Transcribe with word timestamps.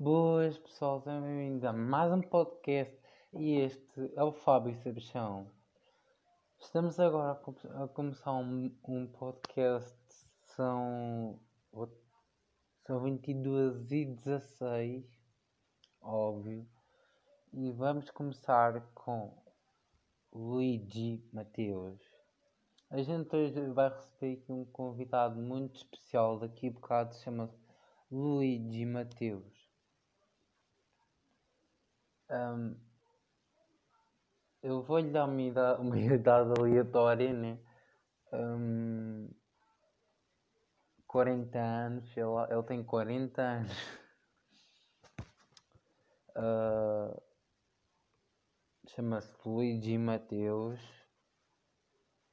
Boas 0.00 0.56
pessoal, 0.56 1.00
sejam 1.00 1.22
bem-vindos 1.22 1.64
a 1.64 1.72
mais 1.72 2.12
um 2.12 2.20
podcast 2.20 2.96
e 3.32 3.56
este 3.56 4.12
é 4.14 4.22
o 4.22 4.30
Fábio 4.30 4.72
Sabichão. 4.76 5.50
Estamos 6.60 7.00
agora 7.00 7.32
a, 7.32 7.34
com- 7.34 7.82
a 7.82 7.88
começar 7.88 8.32
um, 8.32 8.72
um 8.86 9.08
podcast, 9.08 9.98
são, 10.54 11.40
são 12.86 13.02
22 13.02 13.90
e 13.90 14.04
16, 14.04 15.04
óbvio, 16.00 16.64
e 17.52 17.72
vamos 17.72 18.08
começar 18.12 18.80
com 18.94 19.36
Luigi 20.32 21.28
Mateus. 21.32 22.00
A 22.88 23.02
gente 23.02 23.34
hoje 23.34 23.60
vai 23.72 23.88
receber 23.88 24.34
aqui 24.34 24.52
um 24.52 24.64
convidado 24.64 25.40
muito 25.42 25.74
especial 25.74 26.38
daqui 26.38 26.68
a 26.68 26.70
bocado, 26.70 27.16
chama-se 27.16 27.58
Luigi 28.12 28.86
Mateus. 28.86 29.67
Ahm, 32.30 32.74
eu 34.62 34.82
vou-lhe 34.82 35.10
dar 35.10 35.26
uma 35.26 35.42
idade, 35.42 35.80
uma 35.80 35.96
idade 35.98 36.50
aleatória, 36.58 37.32
né? 37.32 37.58
Ahm, 38.32 39.28
40 41.06 41.58
anos, 41.58 42.16
ele, 42.16 42.26
ele 42.50 42.62
tem 42.64 42.84
40 42.84 43.42
anos. 43.42 43.72
Ah, 46.40 47.10
Chama-se 48.88 49.34
Luigi 49.44 49.98
Mateus. 49.98 50.80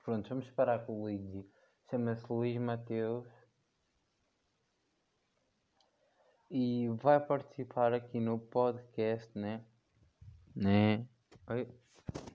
Pronto, 0.04 0.30
vamos 0.30 0.49
parar 0.52 0.85
com 0.85 0.93
o 0.93 1.02
Luigi. 1.02 1.46
Chama-se 1.90 2.26
Luís 2.32 2.57
Mateus. 2.57 3.27
E 6.49 6.88
vai 7.02 7.20
participar 7.20 7.93
aqui 7.93 8.20
no 8.20 8.40
podcast, 8.40 9.37
né? 9.37 9.65
Né? 10.56 11.06
Oi? 11.50 11.68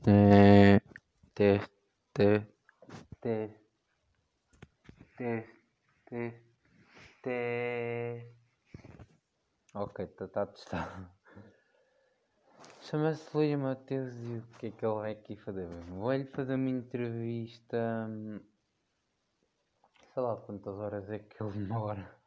Né? 0.07 0.81
Teste, 1.35 1.71
teste, 2.13 2.53
teste, 3.21 3.61
teste, 5.17 5.51
teste, 6.05 6.43
teste. 7.23 8.35
Ok, 9.75 10.05
está 10.05 10.29
tá 10.29 10.47
testado. 10.47 11.09
Chama-se 12.83 13.35
Luís 13.37 13.59
Mateus 13.59 14.15
e 14.15 14.39
o 14.39 14.43
que 14.59 14.67
é 14.67 14.71
que 14.71 14.85
ele 14.85 14.95
vai 14.95 15.13
aqui 15.13 15.37
fazer? 15.37 15.67
Vou-lhe 15.89 16.27
fazer 16.27 16.57
uma 16.57 16.71
entrevista. 16.71 18.07
hum, 18.09 18.41
Sei 20.13 20.23
lá 20.23 20.37
quantas 20.37 20.75
horas 20.77 21.09
é 21.11 21.21
que 21.21 21.43
ele 21.43 21.53
demora. 21.67 22.21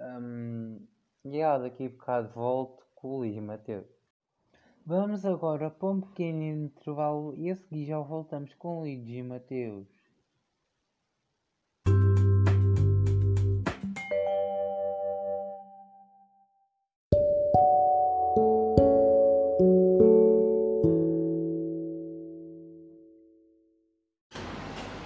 Hum, 0.00 0.84
e 1.24 1.42
ah, 1.42 1.58
daqui 1.58 1.86
a 1.86 1.88
bocado 1.90 2.32
volto 2.32 2.84
com 2.94 3.08
o 3.08 3.16
Luís 3.18 3.38
Mateus. 3.40 3.86
Vamos 4.84 5.24
agora 5.24 5.70
para 5.70 5.88
um 5.90 6.00
pequeno 6.00 6.42
intervalo 6.42 7.34
e 7.36 7.48
a 7.50 7.54
seguir 7.54 7.86
já 7.86 8.00
voltamos 8.00 8.52
com 8.54 8.80
Luigi 8.80 9.22
Mateus. 9.22 9.86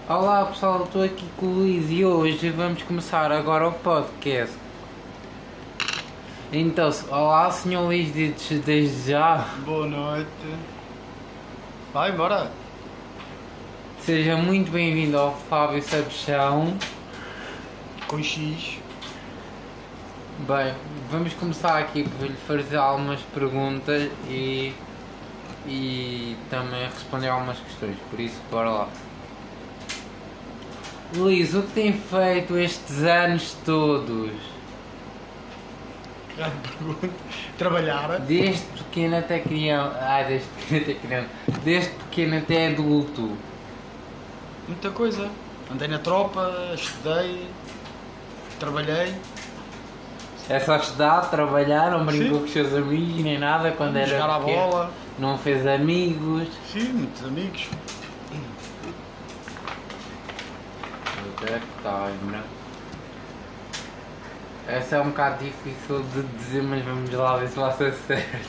Olá 0.08 0.46
pessoal, 0.46 0.84
estou 0.84 1.02
aqui 1.02 1.28
com 1.36 1.46
o 1.46 1.54
Luís 1.54 1.90
e 1.90 2.02
hoje 2.02 2.48
vamos 2.48 2.82
começar 2.82 3.30
agora 3.30 3.68
o 3.68 3.72
podcast. 3.80 4.65
Então, 6.52 6.88
olá 7.08 7.50
senhor 7.50 7.82
Luís, 7.82 8.12
desde, 8.12 8.60
desde 8.60 9.10
já, 9.10 9.48
Boa 9.64 9.84
noite. 9.84 10.30
Vai 11.92 12.12
embora. 12.12 12.52
seja 14.00 14.36
muito 14.36 14.70
bem-vindo 14.70 15.18
ao 15.18 15.34
Fábio 15.50 15.82
Sabichão. 15.82 16.78
Com 18.06 18.22
X. 18.22 18.78
Bem, 20.46 20.72
vamos 21.10 21.32
começar 21.34 21.78
aqui 21.78 22.08
por 22.08 22.28
lhe 22.28 22.36
fazer 22.46 22.76
algumas 22.76 23.20
perguntas 23.34 24.08
e, 24.28 24.72
e 25.66 26.36
também 26.48 26.84
responder 26.84 27.28
algumas 27.28 27.58
questões, 27.58 27.96
por 28.08 28.20
isso 28.20 28.40
bora 28.52 28.70
lá. 28.70 28.88
Luís, 31.16 31.54
o 31.54 31.62
que 31.62 31.72
tem 31.72 31.92
feito 31.92 32.56
estes 32.56 33.02
anos 33.02 33.56
todos? 33.64 34.55
Grande 36.38 36.54
pergunta. 36.78 37.10
Trabalhar. 37.56 38.20
Desde 38.20 38.62
pequeno 38.66 39.16
até 39.18 39.38
criança. 39.40 39.98
Ai, 40.00 40.24
desde 40.26 40.48
pequeno 40.48 40.82
até 40.82 40.94
criança. 40.94 41.28
Desde 41.64 41.90
pequeno 41.90 42.38
até 42.38 42.66
adulto. 42.68 43.36
Muita 44.68 44.90
coisa. 44.90 45.30
Andei 45.72 45.88
na 45.88 45.98
tropa, 45.98 46.72
estudei, 46.74 47.48
trabalhei. 48.60 49.14
É 50.48 50.60
só 50.60 50.76
estudar, 50.76 51.22
trabalhar, 51.28 51.90
não 51.90 52.04
brincou 52.06 52.34
Sim. 52.34 52.38
com 52.38 52.44
os 52.44 52.52
seus 52.52 52.72
amigos 52.72 53.24
nem 53.24 53.36
nada 53.36 53.72
quando 53.72 53.96
era 53.96 54.06
jogar 54.06 54.30
à 54.36 54.38
pequeno. 54.38 54.70
bola. 54.70 54.90
Não 55.18 55.38
fez 55.38 55.66
amigos. 55.66 56.46
Sim, 56.72 56.88
muitos 56.92 57.24
amigos. 57.24 57.68
Onde 61.18 61.52
é 61.52 61.58
que 61.58 61.66
está? 61.78 62.10
Essa 64.68 64.96
é 64.96 65.00
um 65.00 65.10
bocado 65.10 65.44
difícil 65.44 66.02
de 66.12 66.22
dizer, 66.38 66.62
mas 66.62 66.84
vamos 66.84 67.10
lá 67.12 67.36
ver 67.36 67.48
se 67.48 67.56
vai 67.58 67.72
ser 67.72 67.92
certo. 67.94 68.48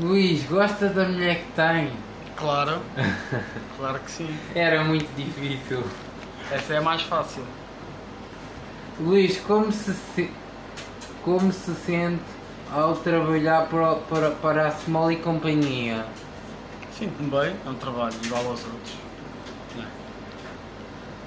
Luís, 0.00 0.44
gosta 0.48 0.88
da 0.88 1.04
mulher 1.08 1.36
que 1.44 1.52
tem? 1.52 1.92
Claro. 2.36 2.80
claro 3.78 3.98
que 4.00 4.10
sim. 4.10 4.36
Era 4.54 4.82
muito 4.82 5.06
difícil. 5.14 5.84
Essa 6.50 6.74
é 6.74 6.78
a 6.78 6.82
mais 6.82 7.02
fácil. 7.02 7.44
Luís, 8.98 9.38
como 9.40 9.70
se, 9.70 9.92
se- 10.14 10.30
como 11.22 11.52
se 11.52 11.74
sente 11.74 12.22
ao 12.72 12.96
trabalhar 12.96 13.66
para, 13.68 13.94
para, 13.96 14.30
para 14.32 14.66
a 14.68 14.70
Small 14.72 15.12
e 15.12 15.16
Companhia? 15.16 16.04
Sinto-me 16.98 17.30
bem, 17.30 17.54
é 17.64 17.68
um 17.68 17.74
trabalho 17.74 18.14
igual 18.24 18.46
aos 18.46 18.64
outros. 18.64 18.94
Não? 19.76 19.84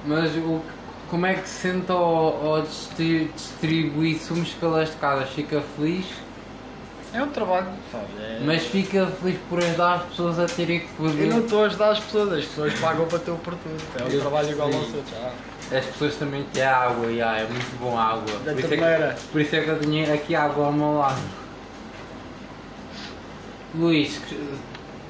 Mas 0.06 0.36
o, 0.36 0.62
como 1.10 1.26
é 1.26 1.36
que 1.36 1.48
se 1.48 1.62
sente 1.70 1.92
ao, 1.92 2.46
ao 2.56 2.62
distri- 2.62 3.32
distribuir 3.36 4.20
sumos 4.20 4.50
pelas 4.54 4.90
casas? 4.96 5.30
Fica 5.30 5.62
feliz? 5.76 6.06
É 7.14 7.24
um 7.24 7.30
trabalho, 7.30 7.68
sabe? 7.92 8.06
É... 8.20 8.42
Mas 8.44 8.64
fica 8.66 9.08
feliz 9.22 9.38
por 9.50 9.60
ajudar 9.60 9.94
as 9.96 10.04
pessoas 10.04 10.38
a 10.40 10.46
terem 10.48 10.80
que 10.82 10.88
Eu 11.00 11.28
não 11.28 11.40
estou 11.40 11.64
a 11.64 11.68
ajudar 11.68 11.92
as 11.92 12.00
pessoas, 12.00 12.34
as 12.34 12.46
pessoas 12.46 12.74
pagam 12.80 13.06
para 13.08 13.20
ter 13.20 13.32
o 13.32 13.38
produto. 13.38 13.84
É 14.00 14.04
um 14.04 14.08
Eu 14.10 14.20
trabalho 14.20 14.52
igual 14.52 14.68
aos 14.68 14.76
percebi. 14.78 14.98
outros. 14.98 15.16
Ah, 15.72 15.78
As 15.78 15.86
pessoas 15.86 16.16
também 16.16 16.44
têm 16.54 16.64
água, 16.64 17.08
e 17.08 17.22
ah, 17.22 17.38
é 17.38 17.48
muito 17.48 17.80
bom 17.80 17.98
a 17.98 18.04
água. 18.04 18.34
Da 18.44 18.52
Por 18.52 18.60
isso, 18.60 18.74
é 18.74 18.78
torneira. 18.78 19.14
que, 19.18 19.28
por 19.30 19.42
isso 19.42 19.56
é 19.56 19.62
que 19.62 19.68
eu 19.70 19.80
tenho 19.80 20.14
aqui 20.14 20.36
água 20.36 20.66
ao 20.66 20.74
meu 20.74 20.98
lado. 20.98 21.22
Luís, 23.74 24.20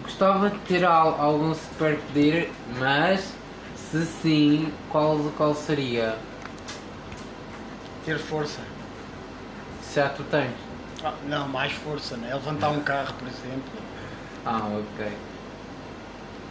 gostava 0.03 0.49
de 0.49 0.57
ter 0.59 0.83
al- 0.85 1.19
algum 1.19 1.53
superpoder, 1.53 2.49
mas 2.79 3.33
se 3.91 4.05
sim, 4.21 4.73
qual, 4.89 5.17
qual 5.37 5.53
seria? 5.55 6.17
ter 8.05 8.19
força. 8.19 8.61
Se 9.81 9.95
já 9.95 10.09
tu 10.09 10.23
tens. 10.23 10.51
Ah, 11.03 11.13
não, 11.27 11.47
mais 11.47 11.73
força, 11.73 12.15
né? 12.17 12.33
Levantar 12.33 12.69
um 12.69 12.81
carro, 12.81 13.13
por 13.15 13.27
exemplo. 13.27 13.63
Ah, 14.45 14.61
ok. 14.79 15.11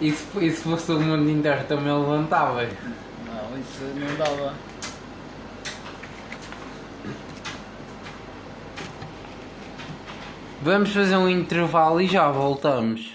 E 0.00 0.10
se, 0.10 0.44
e 0.44 0.50
se 0.50 0.62
fosse 0.62 0.90
o 0.90 1.00
mundo 1.00 1.30
inteiro 1.30 1.64
também 1.64 1.92
levantava? 1.92 2.64
Não, 2.64 3.58
isso 3.58 3.84
não 3.94 4.16
dava. 4.16 4.54
Vamos 10.60 10.92
fazer 10.92 11.16
um 11.16 11.28
intervalo 11.28 12.00
e 12.00 12.06
já 12.08 12.30
voltamos. 12.30 13.13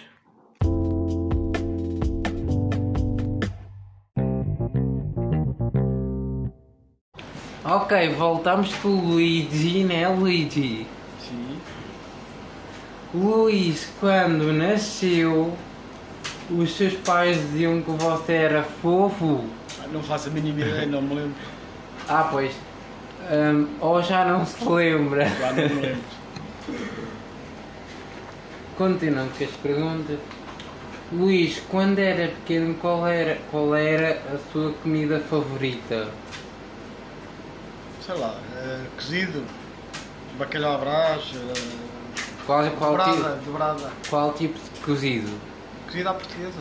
Ok, 7.89 8.09
voltamos 8.09 8.71
com 8.75 8.89
o 8.89 9.13
Luigi, 9.13 9.83
né 9.83 10.07
Luigi? 10.07 10.86
Sim. 11.27 11.57
Luís, 13.12 13.91
quando 14.00 14.53
nasceu, 14.53 15.57
os 16.51 16.77
seus 16.77 16.94
pais 16.94 17.36
diziam 17.36 17.81
que 17.81 17.89
você 17.89 18.33
era 18.33 18.62
fofo. 18.62 19.44
Ah, 19.81 19.88
Não 19.91 20.03
faço 20.03 20.30
a 20.30 20.31
mínima 20.31 20.62
ideia, 20.62 20.86
não 20.86 21.01
me 21.01 21.15
lembro. 21.15 21.33
Ah, 22.07 22.27
pois. 22.31 22.51
Hum, 23.31 23.68
ou 23.81 24.03
já 24.03 24.24
não 24.24 24.45
se 24.45 24.63
lembra. 24.63 25.27
Já 25.27 25.47
não 25.51 25.69
me 25.69 25.81
lembro. 25.81 26.03
Continuando 28.77 29.31
com 29.36 29.44
as 29.44 29.50
perguntas. 29.50 30.19
Luís, 31.12 31.59
quando 31.69 31.97
era 31.97 32.27
pequeno, 32.27 32.75
qual 32.75 33.07
era, 33.07 33.39
qual 33.50 33.74
era 33.74 34.21
a 34.31 34.38
sua 34.51 34.74
comida 34.74 35.19
favorita? 35.19 36.07
Sei 38.10 38.18
lá, 38.18 38.34
eh, 38.56 38.80
cozido. 38.96 39.44
Bacalhau 40.40 40.74
à 40.74 40.78
brás, 40.80 41.22
eh, 41.36 41.54
Qual, 42.48 42.68
qual, 42.72 42.92
dobrada, 42.92 43.12
tipo, 43.14 43.46
dobrada. 43.46 43.92
qual 44.10 44.34
tipo 44.34 44.58
de 44.58 44.80
cozido? 44.84 45.30
Cozida 45.86 46.10
à 46.10 46.14
portuguesa. 46.16 46.58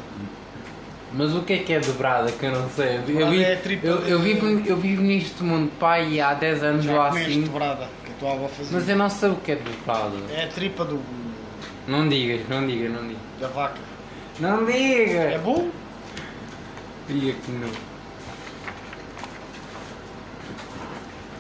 Mas 1.15 1.35
o 1.35 1.41
que 1.45 1.55
é 1.55 1.59
que 1.61 1.73
é 1.73 1.81
dobrada 1.81 2.31
que 2.31 2.45
eu 2.45 2.53
não 2.53 2.69
sei? 2.69 2.97
Eu, 2.99 3.03
Dobrada 3.03 3.31
vi- 3.31 3.43
é 3.45 3.57
tripa 3.57 3.87
eu, 3.87 3.97
eu 4.01 4.19
vivo, 4.19 4.47
eu 4.67 4.77
vivo 4.77 5.01
neste 5.01 5.43
mundo 5.43 5.73
pai 5.81 6.21
há 6.21 6.35
10 6.35 6.63
anos 6.63 6.87
ou 6.87 6.93
Já 6.95 7.09
comeste 7.09 7.31
assim, 7.31 7.43
dobrada, 7.45 7.89
que 8.05 8.11
a 8.11 8.15
tua 8.17 8.33
avó 8.35 8.49
fazia. 8.49 8.79
mas 8.79 8.89
eu 8.91 8.97
não 8.97 9.09
sei 9.09 9.31
o 9.31 9.37
que 9.37 9.53
é 9.53 9.57
dobrada. 9.57 10.17
É 10.31 10.45
a 10.45 10.49
tripa 10.49 10.85
do, 10.85 11.01
Não 11.87 12.07
digas, 12.11 12.47
não 12.51 12.67
digas, 12.67 12.93
não 12.93 13.03
digas. 13.09 13.23
da 13.41 13.49
vaca. 13.49 13.81
Não 14.39 14.69
É 14.69 14.73
digas! 14.73 15.41
bom? 15.41 15.71
Diga 17.09 17.33
que 17.33 17.51
não. 17.53 17.71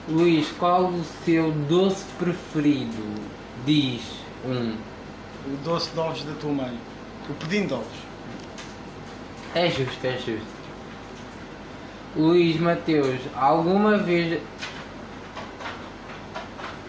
Luís, 0.08 0.50
qual 0.58 0.86
o 0.86 1.04
seu 1.24 1.52
doce 1.52 2.04
preferido? 2.18 3.02
Diz 3.66 4.00
um. 4.42 4.74
O 5.46 5.56
doce 5.62 5.90
de 5.90 6.00
ovos 6.00 6.22
da 6.22 6.32
tua 6.32 6.52
mãe. 6.52 6.78
O 7.28 7.34
pudim 7.34 7.66
de 7.66 7.74
ovos. 7.74 7.86
É 9.54 9.68
justo, 9.68 10.04
é 10.06 10.12
justo. 10.12 10.58
Luís 12.16 12.58
Mateus, 12.58 13.20
alguma 13.36 13.98
vez 13.98 14.40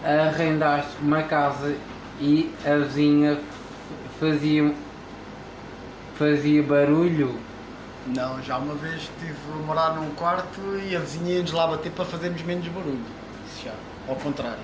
arrendaste 0.02 0.92
uma 1.02 1.22
casa 1.22 1.76
e 2.20 2.50
a 2.64 2.76
vizinha 2.76 3.38
fazia, 4.18 4.74
fazia 6.14 6.62
barulho? 6.62 7.34
Não, 8.06 8.42
já 8.42 8.56
uma 8.58 8.74
vez 8.74 9.02
estive 9.02 9.34
a 9.52 9.56
morar 9.66 9.94
num 9.94 10.10
quarto 10.10 10.60
e 10.88 10.96
a 10.96 11.00
vizinha 11.00 11.34
ia-nos 11.36 11.52
lá 11.52 11.66
bater 11.66 11.92
para 11.92 12.04
fazermos 12.04 12.42
menos 12.42 12.66
barulho. 12.68 12.98
Isso 13.46 13.66
já. 13.66 13.72
Ao 14.08 14.16
contrário. 14.16 14.58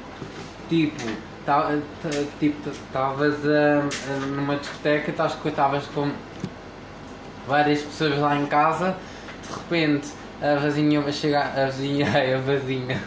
Tipo, 0.69 1.05
tá- 1.45 1.79
tá- 2.03 2.25
tipo, 2.41 2.71
estavas 2.71 3.35
a- 3.47 3.83
a- 4.15 4.27
numa 4.27 4.57
discoteca, 4.57 5.11
estavas 5.11 5.85
com 5.87 6.11
várias 7.47 7.83
pessoas 7.83 8.19
lá 8.19 8.37
em 8.37 8.47
casa, 8.47 8.97
de 9.47 9.55
repente 9.55 10.09
a 10.43 10.57
vizinha 10.57 11.01
vai 11.01 11.13
chegar, 11.13 11.57
a 11.57 11.67
vizinha, 11.67 12.07
a 12.35 12.39
vizinha, 12.39 13.01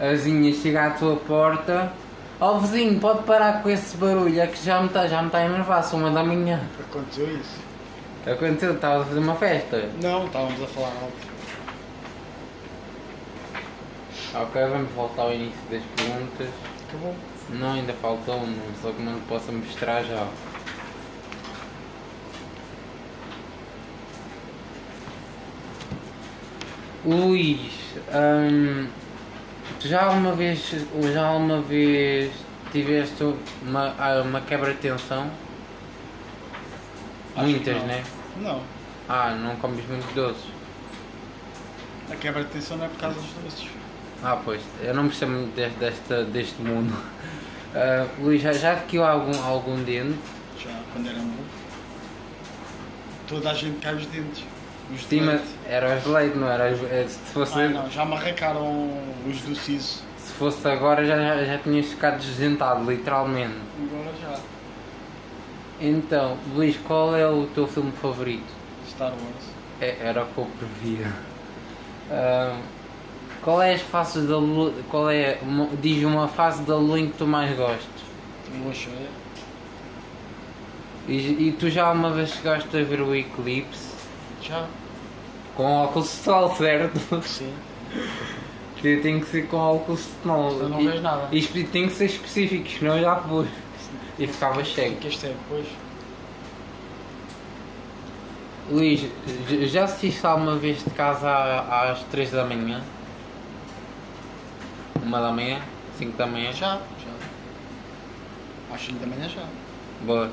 a 0.00 0.08
vizinha 0.10 0.52
chega 0.54 0.86
à 0.86 0.90
tua 0.90 1.16
porta, 1.16 1.92
ó 2.40 2.58
vizinho, 2.58 3.00
pode 3.00 3.24
parar 3.24 3.62
com 3.62 3.68
esse 3.70 3.96
barulho, 3.96 4.40
é 4.40 4.46
que 4.46 4.64
já 4.64 4.80
me 4.80 4.86
está 4.86 5.06
tá 5.08 5.38
a 5.38 5.44
enervar, 5.44 5.82
são 5.82 5.98
uma 5.98 6.10
da 6.10 6.22
manhã. 6.22 6.60
Aconteceu 6.78 7.26
isso. 7.36 7.71
Aconteceu, 8.24 8.74
estavas 8.74 9.02
a 9.02 9.04
fazer 9.06 9.18
uma 9.18 9.34
festa. 9.34 9.90
Não, 10.00 10.26
estávamos 10.26 10.62
a 10.62 10.66
falar 10.68 10.92
alto. 11.02 11.32
Ok, 14.34 14.62
vamos 14.62 14.92
voltar 14.92 15.22
ao 15.22 15.34
início 15.34 15.60
das 15.68 15.82
perguntas. 15.96 16.48
Acabou. 16.88 17.14
Não, 17.50 17.72
ainda 17.72 17.92
faltou 17.94 18.36
um, 18.36 18.56
só 18.80 18.92
que 18.92 19.02
não 19.02 19.18
posso 19.22 19.50
mostrar 19.50 20.04
já. 20.04 20.28
Luís, 27.04 27.72
hum, 28.14 28.86
tu 29.80 29.88
já 29.88 30.04
alguma 30.04 30.32
vez, 30.32 30.72
já 31.12 31.26
alguma 31.26 31.60
vez 31.60 32.32
tiveste 32.70 33.34
uma, 33.62 34.22
uma 34.22 34.40
quebra 34.40 34.72
de 34.72 34.78
tensão? 34.78 35.28
Acho 37.36 37.46
Muitas, 37.46 37.76
não. 37.76 37.86
né? 37.86 38.04
Não. 38.40 38.62
Ah, 39.08 39.30
não 39.34 39.56
comes 39.56 39.84
muito 39.86 40.14
doces. 40.14 40.42
A 42.10 42.16
quebra 42.16 42.44
de 42.44 42.50
tensão 42.50 42.76
não 42.76 42.84
é 42.84 42.88
por 42.88 42.98
causa 42.98 43.18
dos 43.20 43.30
doces. 43.44 43.68
Ah, 44.22 44.38
pois, 44.44 44.60
eu 44.82 44.94
não 44.94 45.06
percebo 45.08 45.32
muito 45.32 45.54
deste, 45.56 45.78
desta, 45.78 46.24
deste 46.24 46.60
mundo. 46.62 46.94
Ah, 47.74 48.06
Luís, 48.20 48.42
já, 48.42 48.52
já 48.52 48.72
adquiriu 48.72 49.02
algum, 49.02 49.42
algum 49.42 49.82
dente? 49.82 50.18
Já 50.62 50.78
quando 50.92 51.08
era 51.08 51.16
novo. 51.16 51.38
Toda 53.26 53.50
a 53.50 53.54
gente 53.54 53.78
cai 53.80 53.94
os 53.94 54.04
dentes. 54.04 54.44
Os 54.92 55.00
de 55.00 55.06
Sim, 55.06 55.20
mas 55.22 55.36
leite. 55.40 55.54
era 55.66 55.96
os 55.96 56.02
de 56.02 56.08
leite, 56.10 56.36
não 56.36 56.50
era? 56.50 56.68
eh, 56.68 57.06
Se 57.08 57.32
fosse, 57.32 57.58
Ah, 57.58 57.68
não, 57.70 57.90
já 57.90 58.04
me 58.04 58.12
arrancaram 58.14 58.90
os 59.26 59.40
do 59.40 59.54
siso. 59.56 60.02
se 60.18 60.32
fosse 60.34 60.68
agora 60.68 61.02
já, 61.06 61.16
já, 61.16 61.44
já 61.46 61.58
tinhas 61.58 61.86
ficado 61.86 62.18
desdentado, 62.20 62.84
literalmente. 62.90 63.54
Agora 63.90 64.12
já. 64.20 64.38
Então, 65.80 66.36
Luís, 66.54 66.76
qual 66.86 67.16
é 67.16 67.26
o 67.28 67.46
teu 67.54 67.66
filme 67.66 67.92
favorito? 67.92 68.44
Star 68.88 69.10
Wars. 69.10 69.44
É, 69.80 69.96
era 70.00 70.22
o 70.22 70.26
que 70.26 70.38
eu 70.38 70.46
previa. 70.58 71.12
Qual 73.42 73.60
é 73.60 73.74
as 73.74 73.80
faces 73.82 74.28
da 74.28 74.36
lua? 74.38 74.72
Qual 74.90 75.10
é. 75.10 75.38
uma- 75.42 75.68
diz 75.80 76.04
uma 76.04 76.28
fase 76.28 76.62
da 76.62 76.76
lua 76.76 77.00
em 77.00 77.08
que 77.08 77.18
tu 77.18 77.26
mais 77.26 77.56
gostas? 77.56 78.02
Lua 78.62 78.72
cheia. 78.72 79.08
E, 81.08 81.48
e 81.48 81.56
tu 81.58 81.68
já 81.68 81.90
uma 81.90 82.10
vez 82.10 82.30
chegaste 82.30 82.68
a 82.76 82.82
ver 82.84 83.00
o 83.00 83.12
eclipse? 83.14 83.92
Já. 84.40 84.66
Com 85.56 85.64
óculos 85.64 86.08
de 86.08 86.14
sol, 86.18 86.54
certo? 86.54 87.22
Sim. 87.26 87.52
Tem 88.80 89.20
que 89.20 89.26
ser 89.26 89.46
com 89.48 89.56
óculos 89.56 90.00
de 90.00 90.28
sol. 90.28 90.50
Senão 90.52 90.68
não 90.68 90.80
E- 90.80 90.86
vês 90.88 91.02
nada. 91.02 91.28
e 91.32 91.42
tem 91.64 91.88
que 91.88 91.94
ser 91.94 92.04
específico, 92.06 92.68
senão 92.78 93.00
já 93.00 93.16
foi. 93.16 93.46
E 94.18 94.26
ficava 94.26 94.64
cego. 94.64 94.96
Que 94.96 95.08
é 95.08 95.28
depois. 95.28 95.66
Luís, 98.70 99.04
já 99.70 99.84
assististe 99.84 100.24
alguma 100.26 100.56
vez 100.56 100.82
de 100.82 100.90
casa 100.90 101.30
às 101.30 102.02
3 102.04 102.30
da 102.30 102.44
manhã? 102.44 102.80
Uma 105.02 105.20
da 105.20 105.32
manhã? 105.32 105.60
5 105.98 106.16
da 106.16 106.26
manhã? 106.26 106.52
Já. 106.52 106.76
Já. 106.76 108.74
Às 108.74 108.80
5 108.82 108.98
da 108.98 109.06
manhã 109.06 109.28
já. 109.28 109.42
Boa. 110.02 110.30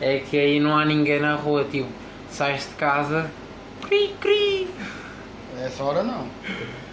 É 0.00 0.18
que 0.18 0.38
aí 0.38 0.60
não 0.60 0.76
há 0.76 0.84
ninguém 0.84 1.20
na 1.20 1.34
rua, 1.34 1.64
tipo, 1.64 1.88
sais 2.30 2.68
de 2.68 2.74
casa, 2.74 3.30
cri 3.82 4.14
cri, 4.20 4.68
essa 5.62 5.84
hora 5.84 6.02
não. 6.02 6.26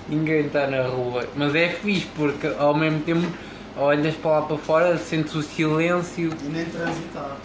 ninguém 0.07 0.45
está 0.45 0.67
na 0.67 0.83
rua. 0.83 1.27
Mas 1.35 1.55
é 1.55 1.69
fixe 1.69 2.07
porque 2.15 2.47
ao 2.47 2.75
mesmo 2.75 2.99
tempo 3.01 3.27
olhas 3.77 4.15
para 4.15 4.31
lá 4.31 4.41
para 4.43 4.57
fora, 4.57 4.97
sentes 4.97 5.33
o 5.35 5.41
silêncio. 5.41 6.31
E 6.41 6.45
nem 6.45 6.65
transitar. 6.65 7.37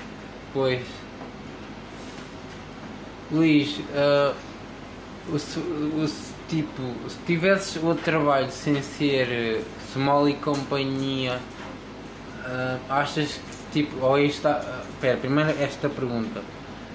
Pois. 0.53 0.83
Luís, 3.31 3.81
ah, 3.95 4.35
o, 5.29 5.35
o 5.37 6.09
tipo, 6.49 6.83
se 7.09 7.19
tivesses 7.27 7.83
outro 7.83 8.05
trabalho 8.05 8.51
sem 8.51 8.81
ser 8.81 9.29
eh, 9.31 9.61
small 9.93 10.29
e 10.29 10.35
companhia, 10.35 11.41
ah, 12.45 12.79
achas 12.89 13.33
que 13.73 13.83
tipo, 13.83 14.05
ou 14.05 14.19
esta, 14.19 14.51
ah, 14.51 14.85
pera, 15.01 15.17
primeiro 15.17 15.51
esta 15.61 15.89
pergunta, 15.89 16.43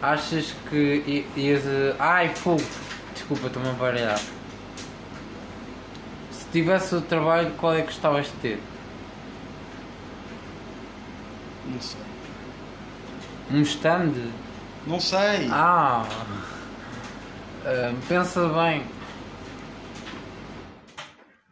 achas 0.02 0.56
que 0.70 1.26
ias, 1.36 1.64
ai 2.00 2.30
fogo, 2.30 2.64
desculpa, 3.14 3.48
estou-me 3.48 3.70
a 3.70 3.74
baralhar. 3.74 4.20
Se 6.32 6.46
tivesse 6.52 6.96
outro 6.96 7.10
trabalho, 7.10 7.52
qual 7.58 7.74
é 7.74 7.82
que 7.82 7.88
gostavas 7.88 8.28
de 8.28 8.34
ter? 8.42 8.60
Não 11.72 11.82
sei. 11.82 12.02
Um 13.52 13.62
stand? 13.62 14.14
Não 14.86 15.00
sei. 15.00 15.48
Ah, 15.50 16.06
ah, 17.66 17.94
pensa 18.08 18.48
bem. 18.50 18.84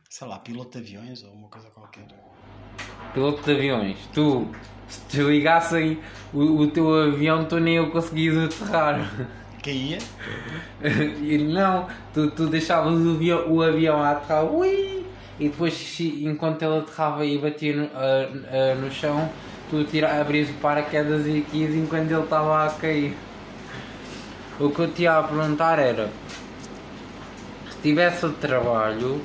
Sei 0.10 0.28
lá, 0.28 0.40
piloto 0.40 0.72
de 0.72 0.98
aviões 0.98 1.24
ou 1.24 1.32
uma 1.32 1.48
coisa 1.48 1.70
qualquer. 1.70 2.06
Piloto 3.14 3.42
de 3.44 3.52
aviões, 3.52 3.98
tu, 4.14 4.48
se 4.88 5.02
desligassem 5.10 6.00
o, 6.34 6.62
o 6.62 6.68
teu 6.72 6.94
avião, 6.94 7.46
tu 7.46 7.60
nem 7.60 7.76
eu 7.76 7.90
conseguias 7.92 8.38
aterrar. 8.38 9.30
Caía. 9.64 9.98
E 10.82 11.38
não, 11.38 11.88
tu, 12.14 12.32
tu 12.32 12.48
deixavas 12.48 12.94
o 12.94 13.12
avião, 13.12 13.52
o 13.52 13.62
avião 13.62 14.02
a 14.02 14.12
aterrar, 14.12 14.46
ui, 14.46 15.06
e 15.40 15.50
depois, 15.50 16.00
enquanto 16.00 16.64
ele 16.64 16.80
aterrava 16.80 17.26
e 17.26 17.38
batia 17.38 17.76
no, 17.76 17.86
ah, 17.94 18.30
ah, 18.52 18.76
no 18.76 18.92
chão, 18.92 19.30
tu 19.70 19.84
tira, 19.86 20.20
abrias 20.20 20.50
o 20.50 20.54
paraquedas 20.54 21.26
e 21.26 21.46
ias 21.54 21.76
enquanto 21.76 22.12
ele 22.12 22.24
estava 22.24 22.66
a 22.66 22.70
cair. 22.70 23.16
O 24.60 24.70
que 24.70 24.80
eu 24.80 24.92
te 24.92 25.04
ia 25.04 25.22
perguntar 25.24 25.80
era: 25.80 26.10
se 27.72 27.78
tivesse 27.82 28.26
o 28.26 28.34
trabalho 28.34 29.22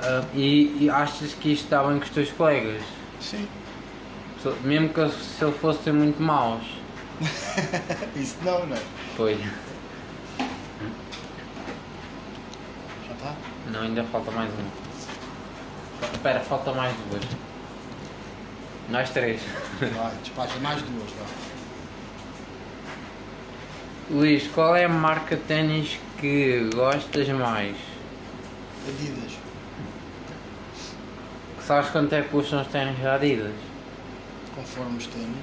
ah, 0.00 0.24
e, 0.34 0.84
e 0.84 0.90
achas 0.90 1.34
que 1.34 1.52
isto 1.52 1.64
está 1.64 1.82
bem 1.82 1.98
com 1.98 2.04
os 2.04 2.10
teus 2.10 2.30
colegas? 2.30 2.82
Sim. 3.20 3.46
Mesmo 4.62 4.90
que 4.90 5.08
se 5.08 5.44
eles 5.44 5.56
fossem 5.56 5.92
muito 5.92 6.22
maus. 6.22 6.62
Isso 8.14 8.36
não, 8.42 8.64
não 8.66 8.76
é? 8.76 8.82
Pois. 9.16 9.38
Já 9.38 9.46
está? 13.12 13.34
Não, 13.72 13.80
ainda 13.80 14.04
falta 14.04 14.30
mais 14.30 14.50
uma. 14.52 14.86
Espera, 16.12 16.40
falta 16.40 16.72
mais 16.72 16.94
duas. 17.10 17.24
Nós 18.88 19.10
três. 19.10 19.40
Despacha 20.22 20.58
mais 20.60 20.80
duas, 20.82 21.10
vá. 21.10 21.26
Luís, 24.10 24.46
qual 24.54 24.76
é 24.76 24.84
a 24.84 24.88
marca 24.88 25.34
de 25.34 25.42
ténis 25.42 25.98
que 26.20 26.70
gostas 26.72 27.28
mais? 27.28 27.76
Adidas. 28.88 29.32
Sabes 31.66 31.90
quanto 31.90 32.12
é 32.14 32.22
que 32.22 32.28
custam 32.28 32.62
os 32.62 32.68
ténis 32.68 32.96
da 33.00 33.14
Adidas? 33.14 33.52
Conforme 34.54 34.98
os 34.98 35.06
ténis. 35.08 35.36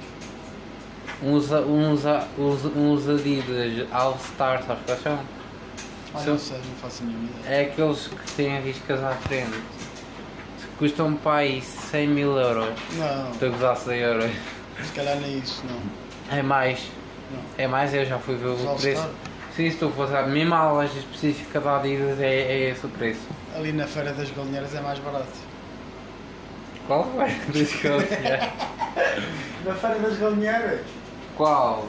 Uns, 1.22 1.50
uns, 1.52 2.04
uns, 2.38 2.64
uns 2.74 3.08
Adidas 3.08 3.86
All 3.92 4.18
Star, 4.18 4.62
sabes 4.62 4.82
quais 4.86 5.02
são? 5.02 5.20
Ah, 6.14 6.22
não 6.24 6.38
sei, 6.38 6.56
não 6.58 6.76
faço 6.80 7.02
a 7.02 7.06
mínima 7.06 7.28
ideia. 7.40 7.54
É 7.54 7.64
aqueles 7.66 8.06
que 8.06 8.32
têm 8.32 8.60
riscas 8.62 9.02
à 9.02 9.14
frente. 9.16 9.60
Custam 10.78 11.14
para 11.14 11.36
aí 11.38 11.60
100 11.62 12.08
mil 12.08 12.36
euros. 12.36 12.68
Não, 12.94 13.30
Estou 13.30 13.48
a 13.48 13.52
gozar 13.52 13.76
100 13.76 13.98
euros. 13.98 14.30
se 14.82 14.92
calhar 14.92 15.16
nem 15.20 15.38
isso, 15.38 15.62
não. 15.68 16.36
É 16.36 16.42
mais. 16.42 16.80
Não. 17.30 17.40
É 17.58 17.66
mais, 17.68 17.94
eu 17.94 18.04
já 18.04 18.18
fui 18.18 18.34
ver 18.34 18.48
o 18.48 18.74
preço. 18.76 19.08
Sim, 19.54 19.70
se 19.70 19.76
tu 19.76 19.88
fosse 19.90 20.14
a 20.16 20.22
mesma 20.26 20.72
loja 20.72 20.98
específica 20.98 21.60
da 21.60 21.76
Adidas 21.78 22.18
é, 22.20 22.26
é 22.34 22.70
esse 22.70 22.84
o 22.86 22.88
preço. 22.88 23.20
Ali 23.54 23.72
na 23.72 23.86
Feira 23.86 24.12
das 24.12 24.28
Galinheiras 24.30 24.74
é 24.74 24.80
mais 24.80 24.98
barato. 24.98 25.28
Qual 26.88 27.06
eu 27.54 27.64
sei. 27.66 27.94
Na 29.64 29.74
Feira 29.74 29.98
das 30.00 30.18
Galinheiras? 30.18 30.80
Qual? 31.36 31.86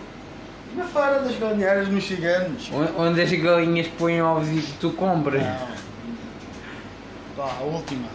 Na 0.75 0.83
Feira 0.85 1.19
das 1.21 1.35
Galinheiras, 1.37 1.87
nos 1.89 2.03
ciganos. 2.07 2.69
O- 2.71 3.01
Onde 3.01 3.21
as 3.21 3.31
galinhas 3.31 3.87
põem 3.97 4.21
ovos 4.21 4.47
e 4.47 4.61
tu 4.79 4.91
compras. 4.91 5.41
Não. 5.43 5.67
Vá, 7.35 7.51
a 7.59 7.63
última. 7.63 8.07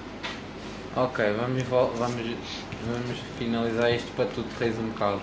Ok, 0.97 1.25
vamos, 1.39 1.63
vamos, 1.63 2.37
vamos 2.85 3.19
finalizar 3.39 3.95
isto 3.95 4.11
para 4.17 4.25
tu 4.25 4.43
te 4.43 4.59
reis 4.59 4.77
um 4.77 4.89
bocado. 4.89 5.21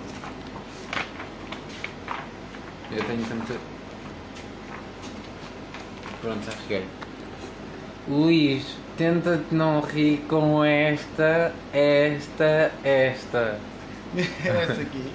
Eu 2.89 3.03
tenho 3.03 3.25
tanto. 3.25 3.59
Pronto, 6.21 6.45
já 6.45 6.51
cheguei. 6.53 6.86
Luís, 8.07 8.65
tenta-te 8.97 9.53
não 9.53 9.81
rir 9.81 10.24
com 10.29 10.63
esta, 10.63 11.53
esta, 11.74 12.71
esta. 12.81 13.59
Essa 14.45 14.81
aqui. 14.81 15.12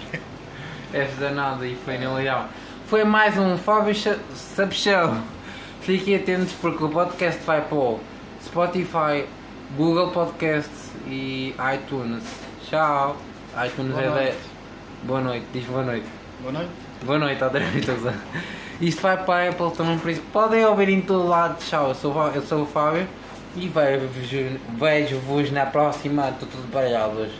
Esta 0.92 1.30
nada 1.30 1.66
e 1.66 1.74
foi 1.76 1.96
no 1.96 2.16
leão. 2.16 2.46
Foi 2.88 3.04
mais 3.04 3.38
um 3.38 3.56
Fábio 3.56 3.94
Sabichão. 4.34 5.24
Fiquem 5.80 6.16
atentos 6.16 6.52
porque 6.60 6.84
o 6.84 6.90
podcast 6.90 7.42
vai 7.44 7.62
para 7.62 7.74
o 7.74 8.00
Spotify, 8.44 9.24
Google 9.76 10.10
Podcasts 10.10 10.90
e 11.06 11.54
iTunes. 11.74 12.22
Tchau. 12.68 13.16
iTunes 13.66 13.92
Boa 13.92 14.02
é 14.04 14.08
noite. 14.10 14.24
10. 14.24 14.36
Boa 15.04 15.20
noite, 15.20 15.46
diz 15.52 15.64
boa 15.66 15.82
noite. 15.82 16.06
Boa 16.40 16.52
noite. 16.52 16.70
Boa 17.04 17.18
noite, 17.18 17.42
outra 17.42 17.60
vez 17.60 17.74
estou 17.76 17.94
a 17.94 17.98
usar. 17.98 18.14
Isto 18.80 19.02
vai 19.02 19.16
para 19.24 19.46
a 19.46 19.48
Apple 19.50 19.70
também, 19.76 19.98
por 19.98 20.10
isso 20.10 20.22
podem 20.32 20.64
ouvir 20.64 20.88
em 20.88 21.00
todo 21.00 21.26
lado. 21.28 21.58
Tchau, 21.58 21.88
eu 21.88 21.94
sou, 21.94 22.26
eu 22.34 22.42
sou 22.42 22.62
o 22.62 22.66
Fábio 22.66 23.06
e 23.56 23.68
vejo- 23.68 24.58
vejo-vos 24.78 25.50
na 25.50 25.66
próxima. 25.66 26.28
Estou 26.30 26.48
tudo 26.48 26.70
baralhado 26.72 27.18
hoje. 27.18 27.34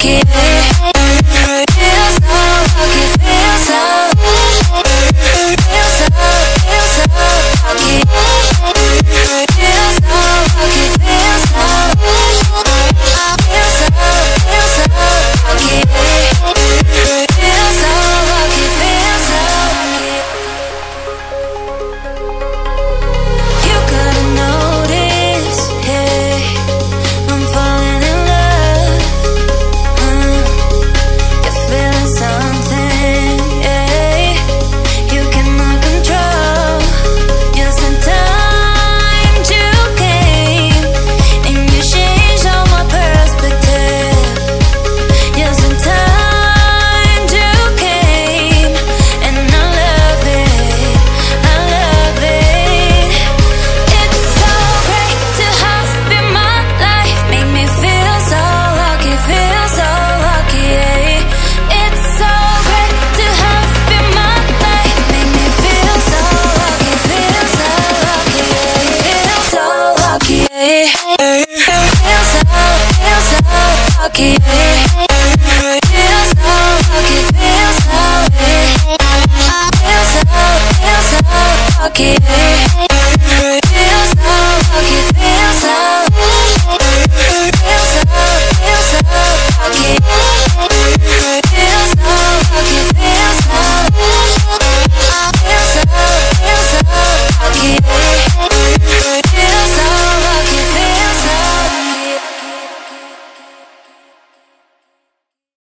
kill 0.00 0.49